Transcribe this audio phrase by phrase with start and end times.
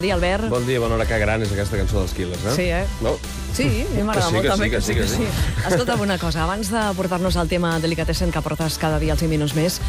[0.00, 0.48] dia, Albert.
[0.48, 2.52] Bon dia, bona hora, que gran és aquesta cançó dels Killers, eh?
[2.54, 2.84] Sí, eh?
[3.02, 3.16] No?
[3.50, 4.68] Sí, a mi m'agrada sí, molt que també.
[4.68, 5.24] sí, que sí, que sí.
[5.72, 9.32] Escolta'm una cosa, abans de portar-nos al tema Delicatessen que portes cada dia als 5
[9.34, 9.80] minuts més,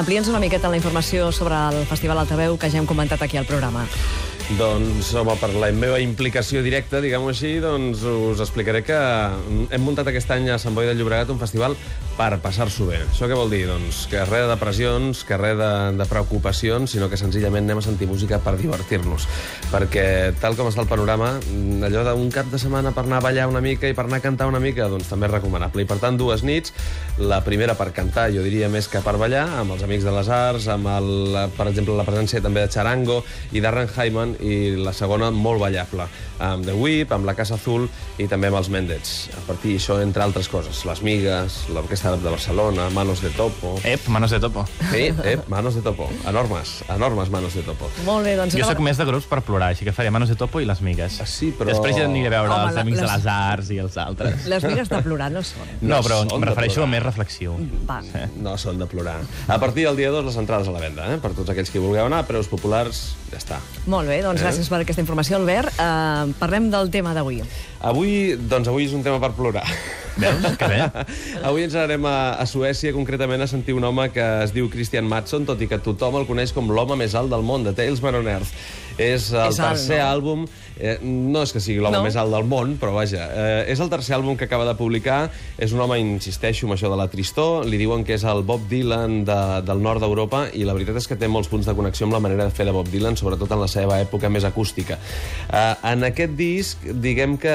[0.00, 3.44] amplia'ns una miqueta la informació sobre el Festival Altaveu que ja hem comentat aquí al
[3.44, 3.84] programa.
[4.50, 8.98] Doncs, home, per la meva implicació directa, diguem-ho així, doncs us explicaré que
[9.72, 11.76] hem muntat aquest any a Sant Boi de Llobregat un festival
[12.18, 12.98] per passar-s'ho bé.
[13.06, 13.62] Això què vol dir?
[13.70, 17.84] Doncs que res de pressions, que res de, de preocupacions, sinó que senzillament anem a
[17.86, 19.24] sentir música per divertir-nos.
[19.70, 20.04] Perquè,
[20.42, 21.30] tal com està el panorama,
[21.88, 24.26] allò d'un cap de setmana per anar a ballar una mica i per anar a
[24.26, 25.86] cantar una mica, doncs també és recomanable.
[25.86, 26.74] I, per tant, dues nits,
[27.22, 30.28] la primera per cantar, jo diria més que per ballar, amb els Amics de les
[30.28, 33.22] Arts, amb, el, per exemple, la presència també de Charango
[33.56, 33.88] i d'Arren
[34.32, 36.06] Hyman, i la segona molt ballable,
[36.42, 39.28] amb The Whip, amb la Casa Azul i també amb els Mendets.
[39.36, 43.76] A partir d'això, entre altres coses, les Migues, l'Orquestra de Barcelona, Manos de Topo...
[43.84, 44.64] Ep, manos de topo.
[44.90, 46.08] Sí, eh, Manos de Topo.
[46.28, 47.90] Enormes, enormes Manos de Topo.
[48.04, 48.54] Molt bé, doncs...
[48.56, 50.80] Jo sóc més de grups per plorar, així que faré manos de topo i les
[50.82, 51.20] migues.
[51.22, 53.26] Ah, sí, però- Després ja aniré a veure Home, els la- amics de les- les
[53.32, 54.46] arts i els altres.
[54.50, 55.68] Les migues de plorar no són.
[55.82, 57.56] No, però són em refereixo a més reflexiu.
[57.88, 58.00] Va.
[58.42, 59.20] No són de plorar.
[59.48, 61.18] A partir del dia 2, les entrades a la venda, eh?
[61.22, 63.58] per tots aquells que hi vulgueu anar, preus populars, ja està.
[63.86, 64.46] Molt bé, doncs Eh?
[64.46, 65.74] gràcies per aquesta informació, Albert.
[65.76, 67.42] Uh, parlem del tema d'avui.
[67.80, 69.66] Avui, doncs avui és un tema per plorar.
[70.16, 70.56] Veus?
[70.60, 70.82] Que bé.
[71.48, 75.08] Avui ens anarem a, a Suècia, concretament a sentir un home que es diu Christian
[75.08, 78.02] Matson, tot i que tothom el coneix com l'home més alt del món, de Tales
[78.04, 78.52] Man on Earth.
[79.00, 80.08] És el És alt, tercer no?
[80.10, 80.42] àlbum,
[80.76, 82.02] eh, no és que sigui l'home No?
[82.04, 85.30] més alt del món, però vaja, eh, és el tercer àlbum que acaba de publicar,
[85.56, 88.66] és un home, insisteixo, amb això de la tristor, li diuen que és el Bob
[88.68, 92.04] Dylan de, del nord d'Europa, i la veritat és que té molts punts de connexió
[92.04, 94.98] amb la manera de fer de Bob Dylan, sobretot en la seva època més acústica.
[95.48, 97.54] Eh, en aquest disc, diguem que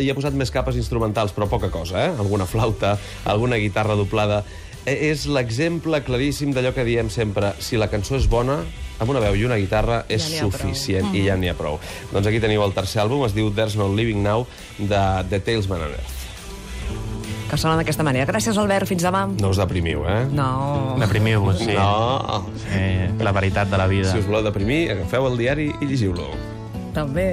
[0.00, 2.10] hi ha posat més capes instrumentals, però poca cosa, eh?
[2.18, 4.44] Alguna flauta, alguna guitarra doblada...
[4.88, 8.62] Eh, és l'exemple claríssim d'allò que diem sempre, si la cançó és bona,
[9.00, 10.54] amb una veu i una guitarra és Ja ha prou.
[10.56, 11.76] suficient i ja n'hi ha prou.
[12.14, 14.46] Doncs aquí teniu el tercer àlbum, es diu There's No Living Now,
[14.78, 16.16] de The Talesman on Earth.
[17.50, 18.28] Que sona d'aquesta manera.
[18.30, 18.86] Gràcies, Albert.
[18.86, 19.24] Fins demà.
[19.40, 20.20] No us deprimiu, eh?
[20.30, 20.94] No.
[21.02, 21.74] Deprimiu-vos, sí.
[21.74, 22.44] No.
[22.62, 23.24] sí.
[23.26, 24.12] La veritat de la vida.
[24.12, 26.30] Si us voleu deprimir, agafeu el diari i llegiu-lo.
[26.94, 27.32] També.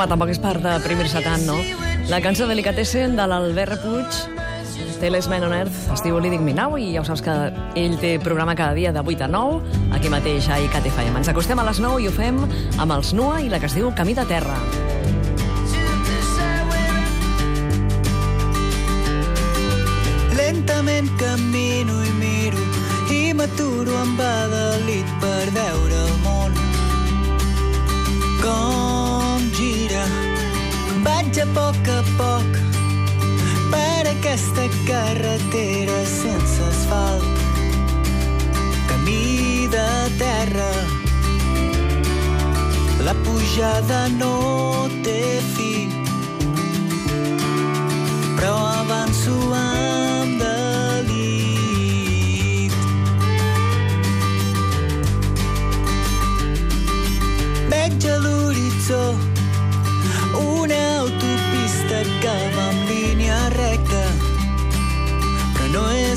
[0.00, 1.58] Home, tampoc és part de deprimir-se tant, no?
[2.08, 4.20] La cançó Delicatessen de l'Albert Repuig,
[4.96, 7.34] Tales Man on Earth, es diu Me Now, i ja ho saps que
[7.76, 9.60] ell té programa cada dia de 8 a 9,
[9.92, 11.18] aquí mateix a ICAT FM.
[11.18, 12.40] Ens acostem a les 9 i ho fem
[12.78, 14.56] amb els Nua i la que es diu Camí de Terra.
[20.32, 22.64] Lentament camino i miro
[23.12, 26.19] i m'aturo amb adalid per veure
[31.40, 32.56] a poc a poc
[33.72, 37.24] per aquesta carretera sense asfalt.
[38.90, 39.86] Camí de
[40.18, 40.68] terra,
[43.06, 44.34] la pujada no
[45.06, 45.22] té
[45.54, 45.99] fi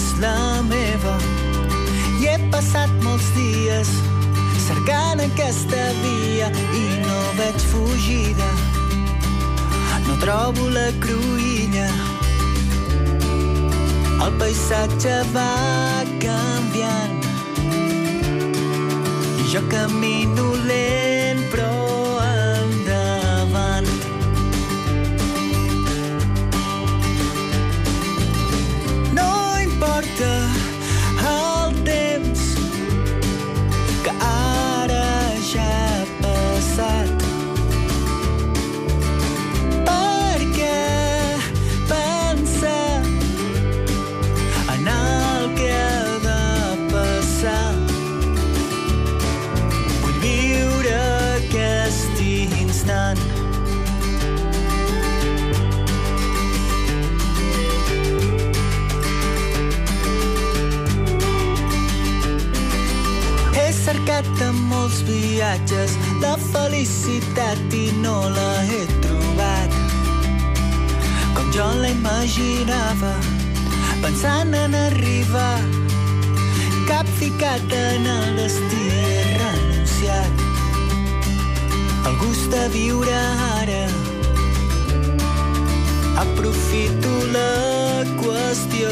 [0.04, 1.16] és la meva.
[2.20, 3.90] I he passat molts dies
[4.68, 8.50] cercant aquesta via i no veig fugida.
[10.08, 11.88] No trobo la cruïlla
[14.24, 15.48] el paisatge va
[16.24, 17.18] canviant
[19.42, 21.23] i jo camino lent
[65.08, 69.76] viatges la felicitat i no la he trobat.
[71.36, 73.14] Com jo la imaginava,
[74.04, 75.58] pensant en arribar.
[76.88, 80.46] Cap ficat en el destí he renunciat.
[82.08, 83.20] El gust de viure
[83.50, 83.84] ara.
[86.24, 87.52] Aprofito la
[88.22, 88.92] qüestió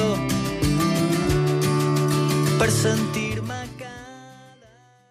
[2.59, 3.20] per sentir